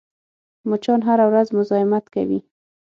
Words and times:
مچان 0.69 0.99
هره 1.07 1.25
ورځ 1.31 1.47
مزاحمت 1.57 2.05
کوي 2.15 2.39